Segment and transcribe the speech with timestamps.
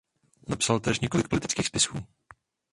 [0.47, 1.93] Napsal též několik politických spisů.